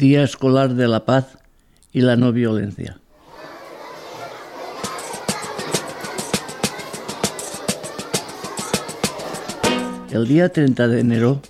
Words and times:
Día 0.00 0.22
Escolar 0.22 0.72
de 0.76 0.88
la 0.88 1.04
Paz 1.04 1.36
y 1.92 2.00
la 2.00 2.16
No 2.16 2.32
Violencia. 2.32 2.98
El 10.10 10.26
día 10.26 10.48
30 10.48 10.88
de 10.88 11.00
enero 11.00 11.42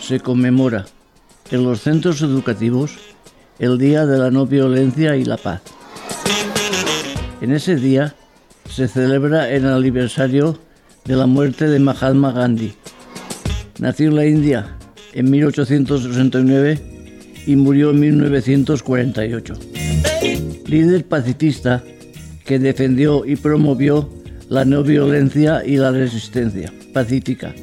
se 0.00 0.20
conmemora 0.20 0.86
en 1.50 1.64
los 1.64 1.82
centros 1.82 2.22
educativos 2.22 2.96
el 3.58 3.76
Día 3.76 4.06
de 4.06 4.16
la 4.16 4.30
No 4.30 4.46
Violencia 4.46 5.14
y 5.16 5.26
la 5.26 5.36
Paz. 5.36 5.60
En 7.42 7.52
ese 7.52 7.76
día 7.76 8.14
se 8.70 8.88
celebra 8.88 9.50
el 9.50 9.66
aniversario 9.66 10.58
de 11.04 11.14
la 11.14 11.26
muerte 11.26 11.68
de 11.68 11.78
Mahatma 11.78 12.32
Gandhi. 12.32 12.72
Nació 13.78 14.08
en 14.08 14.16
la 14.16 14.24
India 14.24 14.78
en 15.12 15.30
1869 15.30 16.91
y 17.46 17.56
murió 17.56 17.90
en 17.90 18.00
1948. 18.00 19.54
Líder 20.66 21.04
pacifista 21.04 21.82
que 22.44 22.58
defendió 22.58 23.24
y 23.24 23.36
promovió 23.36 24.08
la 24.48 24.64
no 24.64 24.82
violencia 24.82 25.62
y 25.64 25.76
la 25.76 25.90
resistencia 25.90 26.72
pacífica 26.92 27.54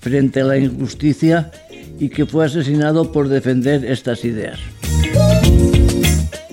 frente 0.00 0.40
a 0.40 0.44
la 0.44 0.58
injusticia 0.58 1.50
y 1.98 2.08
que 2.08 2.24
fue 2.24 2.46
asesinado 2.46 3.12
por 3.12 3.28
defender 3.28 3.84
estas 3.84 4.24
ideas. 4.24 4.58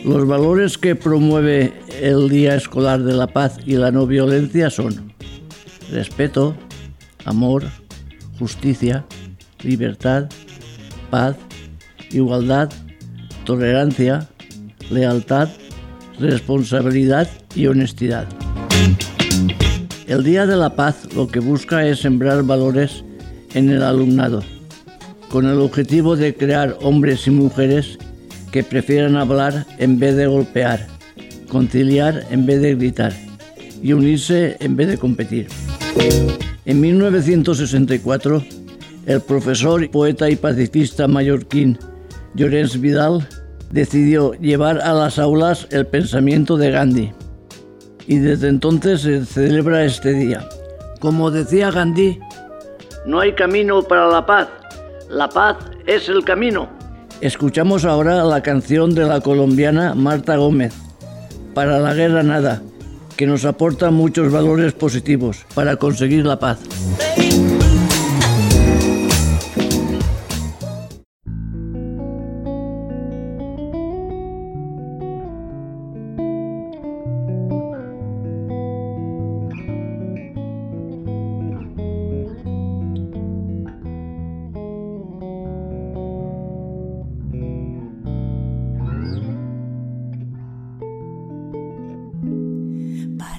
Los 0.04 0.28
valores 0.28 0.78
que 0.78 0.96
promueve 0.96 1.74
el 2.02 2.30
Día 2.30 2.56
Escolar 2.56 3.02
de 3.04 3.14
la 3.14 3.28
Paz 3.28 3.58
y 3.66 3.74
la 3.76 3.92
No 3.92 4.06
Violencia 4.06 4.70
son 4.70 5.14
respeto, 5.92 6.56
amor, 7.26 7.64
justicia, 8.38 9.06
libertad, 9.64 10.30
paz, 11.10 11.38
igualdad, 12.12 12.72
tolerancia, 13.46 14.28
lealtad, 14.90 15.50
responsabilidad 16.20 17.30
y 17.56 17.68
honestidad. 17.68 18.28
El 20.08 20.24
Día 20.24 20.46
de 20.46 20.56
la 20.56 20.76
Paz 20.76 21.14
lo 21.14 21.28
que 21.28 21.40
busca 21.40 21.86
es 21.86 22.00
sembrar 22.00 22.44
valores 22.44 23.04
en 23.54 23.70
el 23.70 23.84
alumnado, 23.84 24.44
con 25.30 25.46
el 25.46 25.60
objetivo 25.60 26.16
de 26.16 26.34
crear 26.34 26.78
hombres 26.82 27.28
y 27.28 27.32
mujeres 27.32 27.98
que 28.52 28.64
prefieran 28.64 29.16
hablar 29.16 29.66
en 29.78 30.00
vez 30.00 30.16
de 30.16 30.28
golpear, 30.28 30.88
conciliar 31.50 32.26
en 32.32 32.46
vez 32.46 32.62
de 32.62 32.76
gritar 32.76 33.14
y 33.82 33.94
unirse 33.94 34.58
en 34.60 34.76
vez 34.76 34.88
de 34.88 34.98
competir. 34.98 35.48
En 36.66 36.82
1964, 36.82 38.44
el 39.06 39.22
profesor, 39.22 39.90
poeta 39.90 40.30
y 40.30 40.36
pacifista 40.36 41.08
mallorquín 41.08 41.78
Llorens 42.38 42.80
Vidal 42.80 43.28
decidió 43.72 44.34
llevar 44.34 44.80
a 44.82 44.94
las 44.94 45.18
aulas 45.18 45.68
el 45.72 45.88
pensamiento 45.88 46.56
de 46.56 46.70
Gandhi 46.70 47.12
y 48.06 48.20
desde 48.20 48.48
entonces 48.48 49.02
se 49.02 49.26
celebra 49.26 49.84
este 49.84 50.14
día. 50.14 50.48
Como 51.00 51.32
decía 51.32 51.72
Gandhi, 51.72 52.20
no 53.08 53.20
hay 53.20 53.34
camino 53.34 53.82
para 53.82 54.08
la 54.08 54.24
paz, 54.24 54.48
la 55.10 55.28
paz 55.28 55.58
es 55.88 56.10
el 56.10 56.24
camino. 56.24 56.70
Escuchamos 57.22 57.86
ahora 57.86 58.24
la 58.24 58.44
canción 58.44 58.94
de 58.94 59.08
la 59.08 59.20
colombiana 59.20 59.96
Marta 59.96 60.36
Gómez, 60.36 60.76
Para 61.56 61.80
la 61.80 61.96
guerra 61.96 62.22
nada, 62.22 62.62
que 63.16 63.26
nos 63.26 63.46
aporta 63.46 63.90
muchos 63.90 64.32
valores 64.32 64.74
positivos 64.74 65.44
para 65.56 65.78
conseguir 65.78 66.24
la 66.24 66.38
paz. 66.38 66.60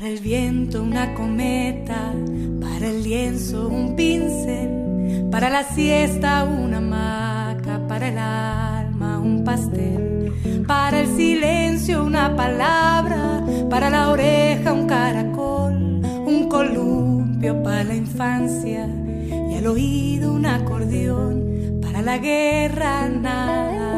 Para 0.09 0.17
el 0.17 0.25
viento 0.25 0.83
una 0.83 1.13
cometa, 1.13 2.15
para 2.63 2.89
el 2.89 3.03
lienzo 3.03 3.69
un 3.69 3.95
pincel, 3.95 5.29
para 5.31 5.51
la 5.51 5.65
siesta 5.65 6.45
una 6.45 6.79
hamaca, 6.79 7.87
para 7.87 8.09
el 8.09 8.17
alma 8.17 9.19
un 9.19 9.45
pastel, 9.45 10.65
para 10.67 11.03
el 11.03 11.15
silencio 11.15 12.03
una 12.03 12.35
palabra, 12.35 13.45
para 13.69 13.91
la 13.91 14.09
oreja 14.09 14.73
un 14.73 14.87
caracol, 14.87 15.75
un 16.27 16.49
columpio 16.49 17.63
para 17.63 17.85
la 17.85 17.95
infancia 17.95 18.89
y 18.89 19.57
al 19.57 19.67
oído 19.67 20.33
un 20.33 20.47
acordeón, 20.47 21.81
para 21.83 22.01
la 22.01 22.17
guerra 22.17 23.11
nada. 23.11 23.97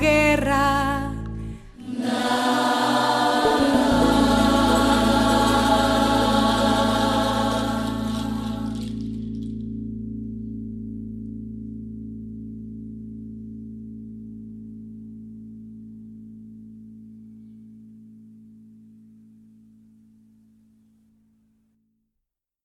guerra 0.00 0.49